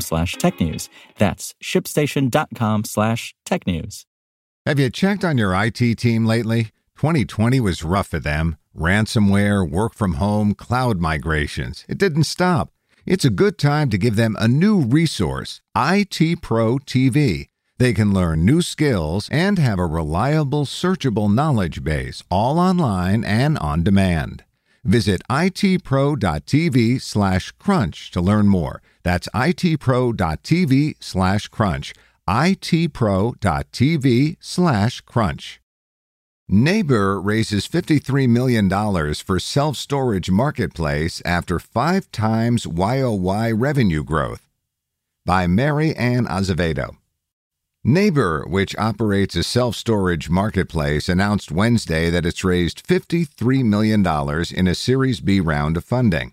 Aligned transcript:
slash 0.00 0.36
technews. 0.36 0.88
That's 1.18 1.54
shipstation.com 1.62 2.84
slash 2.84 3.34
tech 3.44 3.66
news. 3.66 4.06
Have 4.66 4.78
you 4.78 4.90
checked 4.90 5.24
on 5.24 5.36
your 5.36 5.54
IT 5.54 5.96
team 5.98 6.24
lately? 6.24 6.70
2020 6.96 7.60
was 7.60 7.82
rough 7.82 8.08
for 8.08 8.18
them. 8.18 8.56
Ransomware, 8.76 9.68
work 9.68 9.94
from 9.94 10.14
home, 10.14 10.54
cloud 10.54 11.00
migrations. 11.00 11.84
It 11.88 11.98
didn't 11.98 12.24
stop. 12.24 12.70
It's 13.06 13.24
a 13.24 13.30
good 13.30 13.58
time 13.58 13.90
to 13.90 13.98
give 13.98 14.16
them 14.16 14.36
a 14.38 14.48
new 14.48 14.80
resource 14.80 15.60
IT 15.76 16.40
Pro 16.40 16.78
TV. 16.78 17.48
They 17.78 17.92
can 17.92 18.14
learn 18.14 18.44
new 18.46 18.62
skills 18.62 19.28
and 19.30 19.58
have 19.58 19.78
a 19.78 19.86
reliable, 19.86 20.64
searchable 20.64 21.32
knowledge 21.32 21.84
base, 21.84 22.22
all 22.30 22.58
online 22.58 23.24
and 23.24 23.58
on 23.58 23.82
demand. 23.82 24.44
Visit 24.84 25.22
itpro.tv 25.30 27.00
slash 27.00 27.52
crunch 27.52 28.10
to 28.12 28.20
learn 28.20 28.46
more. 28.48 28.82
That's 29.02 29.28
itpro.tv 29.34 30.96
slash 31.00 31.48
crunch 31.48 31.94
itpro.tv 32.28 32.76
slash 34.40 35.00
crunch. 35.02 35.60
Neighbor 36.48 37.20
raises 37.20 37.66
$53 37.66 38.28
million 38.28 38.68
for 39.14 39.38
self 39.38 39.76
storage 39.76 40.30
marketplace 40.30 41.22
after 41.24 41.58
five 41.58 42.10
times 42.12 42.66
YOY 42.66 43.54
revenue 43.54 44.04
growth. 44.04 44.46
By 45.24 45.46
Mary 45.46 45.96
Ann 45.96 46.26
Azevedo. 46.26 46.98
Neighbor, 47.86 48.46
which 48.48 48.74
operates 48.78 49.36
a 49.36 49.42
self 49.42 49.76
storage 49.76 50.30
marketplace, 50.30 51.06
announced 51.06 51.52
Wednesday 51.52 52.08
that 52.08 52.24
it's 52.24 52.42
raised 52.42 52.86
$53 52.88 53.62
million 53.62 54.02
in 54.56 54.66
a 54.66 54.74
Series 54.74 55.20
B 55.20 55.38
round 55.38 55.76
of 55.76 55.84
funding. 55.84 56.32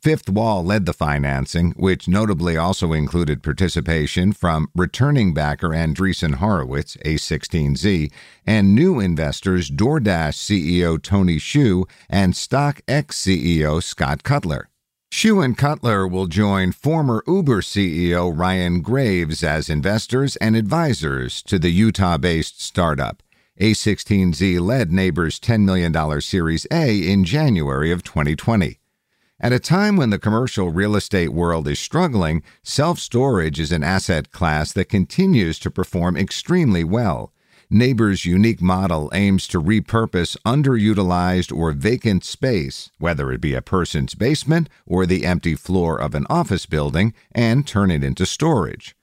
Fifth 0.00 0.30
Wall 0.30 0.64
led 0.64 0.86
the 0.86 0.92
financing, 0.92 1.72
which 1.72 2.06
notably 2.06 2.56
also 2.56 2.92
included 2.92 3.42
participation 3.42 4.32
from 4.32 4.68
returning 4.72 5.34
backer 5.34 5.70
Andreessen 5.70 6.36
Horowitz, 6.36 6.96
A16Z, 6.98 8.12
and 8.46 8.72
new 8.72 9.00
investors 9.00 9.72
DoorDash 9.72 10.36
CEO 10.36 11.02
Tony 11.02 11.38
Xu 11.38 11.88
and 12.08 12.34
StockX 12.34 13.06
CEO 13.06 13.82
Scott 13.82 14.22
Cutler. 14.22 14.68
Xu 15.14 15.44
and 15.44 15.56
Cutler 15.56 16.08
will 16.08 16.26
join 16.26 16.72
former 16.72 17.22
Uber 17.28 17.60
CEO 17.60 18.36
Ryan 18.36 18.80
Graves 18.80 19.44
as 19.44 19.70
investors 19.70 20.34
and 20.36 20.56
advisors 20.56 21.40
to 21.44 21.56
the 21.56 21.70
Utah 21.70 22.18
based 22.18 22.60
startup. 22.60 23.22
A16Z 23.60 24.58
led 24.58 24.90
Neighbor's 24.90 25.38
$10 25.38 25.60
million 25.60 26.20
Series 26.20 26.66
A 26.72 26.98
in 26.98 27.22
January 27.22 27.92
of 27.92 28.02
2020. 28.02 28.80
At 29.38 29.52
a 29.52 29.60
time 29.60 29.96
when 29.96 30.10
the 30.10 30.18
commercial 30.18 30.70
real 30.70 30.96
estate 30.96 31.32
world 31.32 31.68
is 31.68 31.78
struggling, 31.78 32.42
self 32.64 32.98
storage 32.98 33.60
is 33.60 33.70
an 33.70 33.84
asset 33.84 34.32
class 34.32 34.72
that 34.72 34.88
continues 34.88 35.60
to 35.60 35.70
perform 35.70 36.16
extremely 36.16 36.82
well. 36.82 37.32
Neighbor's 37.74 38.24
unique 38.24 38.62
model 38.62 39.10
aims 39.12 39.48
to 39.48 39.60
repurpose 39.60 40.36
underutilized 40.46 41.52
or 41.52 41.72
vacant 41.72 42.22
space, 42.22 42.92
whether 42.98 43.32
it 43.32 43.40
be 43.40 43.52
a 43.52 43.62
person's 43.62 44.14
basement 44.14 44.68
or 44.86 45.06
the 45.06 45.26
empty 45.26 45.56
floor 45.56 46.00
of 46.00 46.14
an 46.14 46.24
office 46.30 46.66
building, 46.66 47.12
and 47.32 47.66
turn 47.66 47.90
it 47.90 48.04
into 48.04 48.26
storage. 48.26 48.94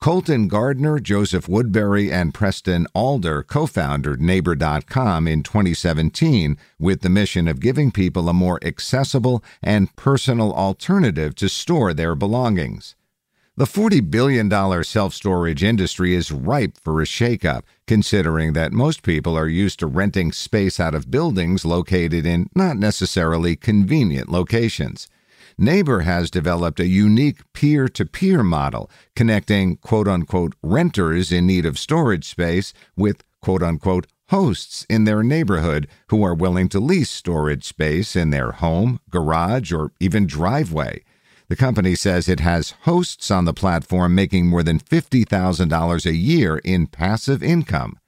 Colton 0.00 0.48
Gardner, 0.48 1.00
Joseph 1.00 1.50
Woodbury, 1.50 2.10
and 2.10 2.32
Preston 2.32 2.86
Alder 2.94 3.42
co 3.42 3.66
founded 3.66 4.22
Neighbor.com 4.22 5.28
in 5.28 5.42
2017 5.42 6.56
with 6.78 7.02
the 7.02 7.10
mission 7.10 7.46
of 7.46 7.60
giving 7.60 7.90
people 7.90 8.30
a 8.30 8.32
more 8.32 8.58
accessible 8.64 9.44
and 9.62 9.94
personal 9.96 10.50
alternative 10.54 11.34
to 11.34 11.50
store 11.50 11.92
their 11.92 12.14
belongings. 12.14 12.96
The 13.56 13.66
$40 13.66 14.10
billion 14.10 14.82
self 14.82 15.14
storage 15.14 15.62
industry 15.62 16.12
is 16.16 16.32
ripe 16.32 16.76
for 16.76 17.00
a 17.00 17.04
shakeup, 17.04 17.62
considering 17.86 18.52
that 18.54 18.72
most 18.72 19.04
people 19.04 19.36
are 19.36 19.46
used 19.46 19.78
to 19.78 19.86
renting 19.86 20.32
space 20.32 20.80
out 20.80 20.92
of 20.92 21.08
buildings 21.08 21.64
located 21.64 22.26
in 22.26 22.50
not 22.56 22.76
necessarily 22.76 23.54
convenient 23.54 24.28
locations. 24.28 25.06
Neighbor 25.56 26.00
has 26.00 26.32
developed 26.32 26.80
a 26.80 26.88
unique 26.88 27.42
peer 27.52 27.86
to 27.86 28.04
peer 28.04 28.42
model 28.42 28.90
connecting 29.14 29.76
quote 29.76 30.08
unquote 30.08 30.56
renters 30.60 31.30
in 31.30 31.46
need 31.46 31.64
of 31.64 31.78
storage 31.78 32.24
space 32.24 32.72
with 32.96 33.22
quote 33.40 33.62
unquote 33.62 34.08
hosts 34.30 34.84
in 34.90 35.04
their 35.04 35.22
neighborhood 35.22 35.86
who 36.08 36.24
are 36.24 36.34
willing 36.34 36.68
to 36.70 36.80
lease 36.80 37.10
storage 37.10 37.62
space 37.62 38.16
in 38.16 38.30
their 38.30 38.50
home, 38.50 38.98
garage, 39.10 39.72
or 39.72 39.92
even 40.00 40.26
driveway. 40.26 41.04
The 41.48 41.56
company 41.56 41.94
says 41.94 42.28
it 42.28 42.40
has 42.40 42.74
hosts 42.82 43.30
on 43.30 43.44
the 43.44 43.52
platform 43.52 44.14
making 44.14 44.46
more 44.46 44.62
than 44.62 44.78
$50,000 44.78 46.06
a 46.06 46.14
year 46.14 46.58
in 46.58 46.86
passive 46.86 47.42
income. 47.42 47.98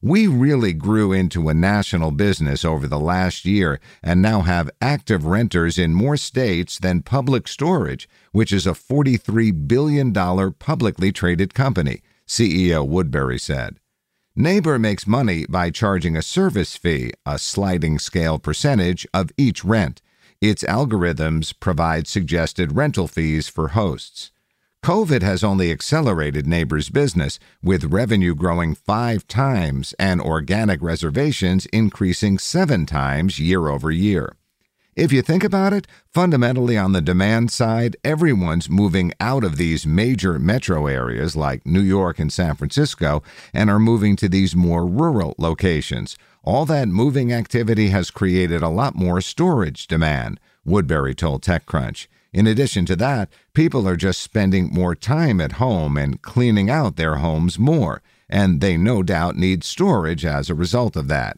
We 0.00 0.28
really 0.28 0.72
grew 0.72 1.12
into 1.12 1.48
a 1.48 1.54
national 1.54 2.12
business 2.12 2.64
over 2.64 2.86
the 2.86 2.98
last 2.98 3.44
year 3.44 3.80
and 4.02 4.22
now 4.22 4.42
have 4.42 4.70
active 4.80 5.26
renters 5.26 5.78
in 5.78 5.94
more 5.94 6.16
states 6.16 6.78
than 6.78 7.02
Public 7.02 7.48
Storage, 7.48 8.08
which 8.30 8.52
is 8.52 8.66
a 8.66 8.72
$43 8.72 9.66
billion 9.66 10.12
publicly 10.12 11.10
traded 11.10 11.54
company, 11.54 12.02
CEO 12.26 12.86
Woodbury 12.86 13.38
said. 13.38 13.80
Neighbor 14.36 14.78
makes 14.78 15.06
money 15.06 15.46
by 15.48 15.70
charging 15.70 16.16
a 16.16 16.22
service 16.22 16.76
fee, 16.76 17.10
a 17.24 17.38
sliding 17.38 17.98
scale 17.98 18.38
percentage 18.38 19.06
of 19.14 19.32
each 19.38 19.64
rent. 19.64 20.02
Its 20.40 20.62
algorithms 20.64 21.54
provide 21.58 22.06
suggested 22.06 22.76
rental 22.76 23.08
fees 23.08 23.48
for 23.48 23.68
hosts. 23.68 24.30
COVID 24.84 25.22
has 25.22 25.42
only 25.42 25.72
accelerated 25.72 26.46
Neighbor's 26.46 26.90
business, 26.90 27.40
with 27.62 27.92
revenue 27.92 28.34
growing 28.34 28.74
five 28.74 29.26
times 29.26 29.94
and 29.98 30.20
organic 30.20 30.80
reservations 30.80 31.66
increasing 31.66 32.38
seven 32.38 32.86
times 32.86 33.40
year 33.40 33.68
over 33.68 33.90
year. 33.90 34.36
If 34.94 35.12
you 35.12 35.20
think 35.20 35.44
about 35.44 35.74
it, 35.74 35.86
fundamentally 36.10 36.78
on 36.78 36.92
the 36.92 37.02
demand 37.02 37.50
side, 37.50 37.96
everyone's 38.02 38.70
moving 38.70 39.12
out 39.20 39.44
of 39.44 39.56
these 39.56 39.86
major 39.86 40.38
metro 40.38 40.86
areas 40.86 41.36
like 41.36 41.66
New 41.66 41.82
York 41.82 42.18
and 42.18 42.32
San 42.32 42.54
Francisco 42.54 43.22
and 43.52 43.68
are 43.68 43.78
moving 43.78 44.16
to 44.16 44.28
these 44.28 44.56
more 44.56 44.86
rural 44.86 45.34
locations. 45.36 46.16
All 46.46 46.64
that 46.66 46.86
moving 46.86 47.32
activity 47.32 47.88
has 47.88 48.12
created 48.12 48.62
a 48.62 48.68
lot 48.68 48.94
more 48.94 49.20
storage 49.20 49.88
demand, 49.88 50.38
Woodbury 50.64 51.12
told 51.12 51.42
TechCrunch. 51.42 52.06
In 52.32 52.46
addition 52.46 52.86
to 52.86 52.94
that, 52.94 53.30
people 53.52 53.88
are 53.88 53.96
just 53.96 54.20
spending 54.20 54.72
more 54.72 54.94
time 54.94 55.40
at 55.40 55.58
home 55.58 55.96
and 55.96 56.22
cleaning 56.22 56.70
out 56.70 56.94
their 56.94 57.16
homes 57.16 57.58
more, 57.58 58.00
and 58.28 58.60
they 58.60 58.76
no 58.76 59.02
doubt 59.02 59.34
need 59.34 59.64
storage 59.64 60.24
as 60.24 60.48
a 60.48 60.54
result 60.54 60.94
of 60.94 61.08
that. 61.08 61.36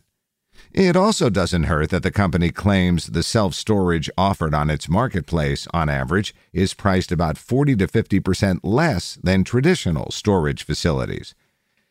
It 0.72 0.94
also 0.94 1.30
doesn't 1.30 1.64
hurt 1.64 1.88
that 1.88 2.02
the 2.02 2.10
company 2.10 2.50
claims 2.50 3.06
the 3.06 3.22
self 3.22 3.54
storage 3.54 4.10
offered 4.18 4.52
on 4.52 4.68
its 4.68 4.90
marketplace, 4.90 5.66
on 5.72 5.88
average, 5.88 6.34
is 6.52 6.74
priced 6.74 7.10
about 7.10 7.38
40 7.38 7.76
to 7.76 7.86
50% 7.86 8.60
less 8.62 9.18
than 9.22 9.42
traditional 9.42 10.10
storage 10.10 10.64
facilities. 10.64 11.34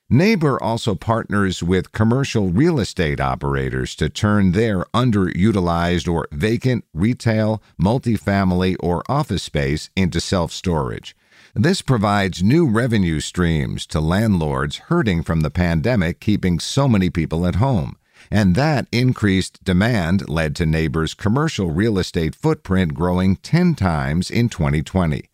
Neighbor 0.09 0.57
also 0.63 0.95
partners 0.95 1.62
with 1.62 1.92
commercial 1.92 2.48
real 2.48 2.80
estate 2.80 3.19
operators 3.19 3.94
to 3.95 4.07
turn 4.07 4.54
their 4.54 4.86
underutilized 4.94 6.07
or 6.07 6.30
vacant 6.31 6.86
retail, 6.94 7.62
multifamily, 7.77 8.77
or 8.80 9.04
office 9.09 9.44
space 9.44 9.89
into 9.98 10.21
self 10.21 10.54
storage. 10.54 11.13
This 11.54 11.81
provides 11.81 12.42
new 12.42 12.65
revenue 12.65 13.19
streams 13.19 13.86
to 13.88 14.00
landlords 14.00 14.77
hurting 14.77 15.24
from 15.24 15.42
the 15.42 15.50
pandemic 15.50 16.21
keeping 16.21 16.57
so 16.62 16.88
many 16.88 17.09
people 17.09 17.45
at 17.45 17.56
home. 17.56 17.98
And 18.31 18.56
that 18.56 18.88
increased 18.94 19.62
demand 19.65 20.30
led 20.30 20.56
to 20.56 20.65
Neighbor's 20.65 21.13
commercial 21.15 21.69
real 21.69 22.00
estate 22.00 22.33
footprint 22.33 22.94
growing 22.94 23.36
10 23.36 23.75
times 23.75 24.31
in 24.31 24.48
2020. 24.48 25.30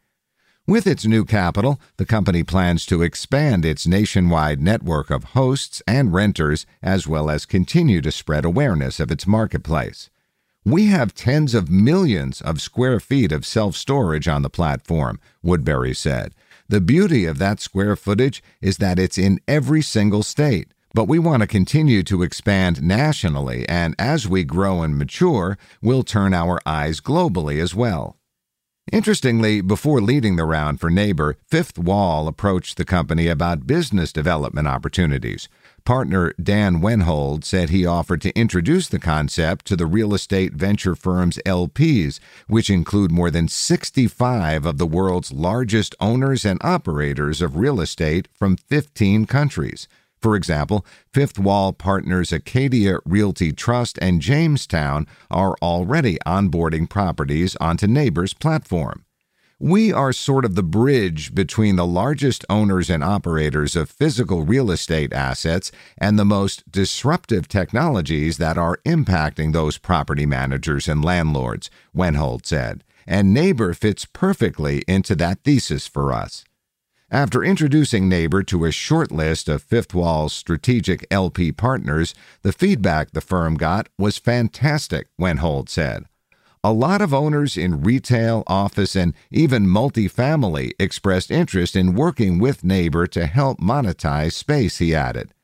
With 0.66 0.88
its 0.88 1.06
new 1.06 1.26
capital, 1.26 1.78
the 1.98 2.06
company 2.06 2.42
plans 2.42 2.86
to 2.86 3.02
expand 3.02 3.66
its 3.66 3.86
nationwide 3.86 4.62
network 4.62 5.10
of 5.10 5.36
hosts 5.36 5.82
and 5.86 6.14
renters, 6.14 6.66
as 6.82 7.06
well 7.06 7.30
as 7.30 7.46
continue 7.46 8.00
to 8.00 8.14
spread 8.14 8.46
awareness 8.46 9.02
of 9.02 9.12
its 9.12 9.28
marketplace. 9.28 10.10
We 10.64 10.86
have 10.86 11.14
tens 11.14 11.54
of 11.54 11.70
millions 11.70 12.40
of 12.40 12.62
square 12.62 13.02
feet 13.02 13.34
of 13.34 13.46
self 13.46 13.76
storage 13.76 14.30
on 14.30 14.42
the 14.42 14.50
platform, 14.50 15.20
Woodbury 15.42 15.94
said. 15.94 16.34
The 16.70 16.80
beauty 16.80 17.26
of 17.26 17.40
that 17.40 17.60
square 17.60 17.98
footage 17.98 18.42
is 18.62 18.78
that 18.78 18.98
it's 18.98 19.18
in 19.18 19.42
every 19.50 19.82
single 19.82 20.24
state. 20.24 20.70
But 20.94 21.10
we 21.10 21.20
want 21.20 21.42
to 21.42 21.48
continue 21.48 22.04
to 22.04 22.24
expand 22.24 22.82
nationally, 22.82 23.68
and 23.68 23.96
as 24.00 24.30
we 24.30 24.46
grow 24.46 24.82
and 24.82 24.98
mature, 24.98 25.58
we'll 25.82 26.04
turn 26.04 26.34
our 26.34 26.62
eyes 26.66 27.02
globally 27.02 27.62
as 27.62 27.76
well. 27.76 28.16
Interestingly, 28.92 29.62
before 29.62 30.02
leading 30.02 30.36
the 30.36 30.44
round 30.44 30.82
for 30.82 30.90
Neighbor, 30.90 31.38
Fifth 31.48 31.80
Wall 31.80 32.28
approached 32.28 32.76
the 32.76 32.84
company 32.84 33.28
about 33.28 33.66
business 33.66 34.12
development 34.12 34.68
opportunities. 34.68 35.48
Partner 35.86 36.34
Dan 36.42 36.82
Wenhold 36.82 37.46
said 37.46 37.70
he 37.70 37.86
offered 37.86 38.20
to 38.22 38.38
introduce 38.38 38.90
the 38.90 39.00
concept 39.00 39.66
to 39.68 39.78
the 39.78 39.86
real 39.86 40.14
estate 40.14 40.54
venture 40.54 40.96
firm's 40.96 41.38
LPs, 41.46 42.20
which 42.48 42.70
include 42.70 43.10
more 43.10 43.32
than 43.32 43.48
65 43.48 44.66
of 44.66 44.78
the 44.78 44.88
world's 44.88 45.32
largest 45.32 45.96
owners 46.02 46.44
and 46.44 46.60
operators 46.62 47.42
of 47.42 47.56
real 47.56 47.80
estate 47.80 48.28
from 48.34 48.58
15 48.58 49.26
countries. 49.26 49.88
For 50.24 50.38
example, 50.38 50.86
Fifth 51.12 51.38
Wall 51.38 51.74
partners 51.74 52.32
Acadia 52.32 53.00
Realty 53.04 53.52
Trust 53.52 54.00
and 54.02 54.22
Jamestown 54.22 55.06
are 55.30 55.54
already 55.62 56.18
onboarding 56.26 56.90
properties 56.90 57.58
onto 57.58 57.88
Neighbor's 57.88 58.34
platform. 58.34 59.04
We 59.60 59.92
are 59.92 60.14
sort 60.14 60.46
of 60.46 60.56
the 60.56 60.64
bridge 60.64 61.36
between 61.36 61.76
the 61.76 61.86
largest 61.86 62.46
owners 62.50 62.90
and 62.90 63.04
operators 63.04 63.76
of 63.76 63.90
physical 63.90 64.44
real 64.44 64.72
estate 64.72 65.12
assets 65.12 65.74
and 65.98 66.18
the 66.18 66.24
most 66.24 66.72
disruptive 66.72 67.50
technologies 67.50 68.38
that 68.38 68.58
are 68.58 68.80
impacting 68.86 69.52
those 69.52 69.78
property 69.78 70.26
managers 70.26 70.88
and 70.88 71.04
landlords, 71.04 71.70
Wenhold 71.94 72.46
said. 72.46 72.86
And 73.06 73.34
Neighbor 73.34 73.74
fits 73.74 74.06
perfectly 74.06 74.84
into 74.88 75.16
that 75.16 75.44
thesis 75.44 75.86
for 75.86 76.14
us. 76.14 76.46
After 77.14 77.44
introducing 77.44 78.10
Neighbor 78.10 78.42
to 78.42 78.66
a 78.66 78.72
short 78.72 79.12
list 79.12 79.48
of 79.48 79.62
Fifth 79.62 79.94
Wall's 79.94 80.34
strategic 80.34 81.06
LP 81.12 81.52
partners, 81.52 82.16
the 82.42 82.52
feedback 82.52 83.12
the 83.12 83.22
firm 83.22 83.54
got 83.54 83.88
was 84.00 84.18
fantastic, 84.18 85.10
Wenhold 85.22 85.70
said. 85.70 86.06
A 86.64 86.74
lot 86.74 87.04
of 87.04 87.14
owners 87.14 87.56
in 87.56 87.84
retail, 87.84 88.42
office, 88.48 88.96
and 88.96 89.14
even 89.30 89.68
multifamily 89.68 90.72
expressed 90.80 91.30
interest 91.30 91.76
in 91.76 91.94
working 91.94 92.40
with 92.40 92.64
Neighbor 92.64 93.06
to 93.06 93.28
help 93.28 93.60
monetize 93.60 94.34
space, 94.34 94.80
he 94.80 94.96
added. 94.96 95.36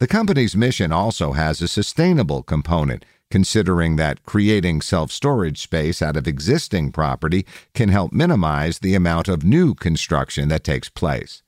The 0.00 0.06
company's 0.06 0.54
mission 0.54 0.92
also 0.92 1.32
has 1.32 1.62
a 1.62 1.68
sustainable 1.68 2.42
component 2.42 3.06
considering 3.30 3.96
that 3.96 4.24
creating 4.24 4.80
self 4.80 5.10
storage 5.10 5.60
space 5.60 6.00
out 6.00 6.16
of 6.16 6.28
existing 6.28 6.92
property 6.92 7.46
can 7.74 7.88
help 7.88 8.12
minimize 8.12 8.78
the 8.78 8.94
amount 8.94 9.28
of 9.28 9.44
new 9.44 9.74
construction 9.74 10.48
that 10.48 10.64
takes 10.64 10.88
place. 10.88 11.42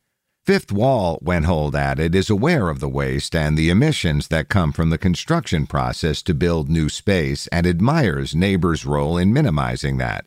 Fifth 0.48 0.72
Wall, 0.72 1.18
Wenhold 1.22 1.74
added, 1.74 2.14
is 2.14 2.30
aware 2.30 2.70
of 2.70 2.80
the 2.80 2.88
waste 2.88 3.36
and 3.36 3.56
the 3.56 3.68
emissions 3.68 4.28
that 4.28 4.48
come 4.48 4.72
from 4.72 4.88
the 4.88 4.96
construction 4.96 5.66
process 5.66 6.22
to 6.22 6.32
build 6.32 6.70
new 6.70 6.88
space 6.88 7.48
and 7.48 7.66
admires 7.66 8.34
Neighbor's 8.34 8.86
role 8.86 9.18
in 9.18 9.30
minimizing 9.30 9.98
that. 9.98 10.24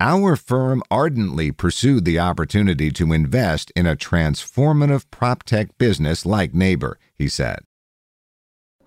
Our 0.00 0.36
firm 0.36 0.82
ardently 0.90 1.50
pursued 1.50 2.04
the 2.04 2.18
opportunity 2.18 2.90
to 2.90 3.14
invest 3.14 3.72
in 3.74 3.86
a 3.86 3.96
transformative 3.96 5.06
prop 5.10 5.44
tech 5.44 5.78
business 5.78 6.26
like 6.26 6.52
Neighbor, 6.52 6.98
he 7.14 7.26
said. 7.26 7.60